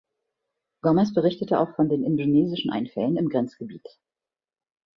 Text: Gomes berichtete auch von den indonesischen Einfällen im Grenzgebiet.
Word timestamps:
Gomes 0.83 1.13
berichtete 1.13 1.59
auch 1.59 1.75
von 1.75 1.87
den 1.87 2.03
indonesischen 2.03 2.71
Einfällen 2.71 3.17
im 3.17 3.29
Grenzgebiet. 3.29 3.85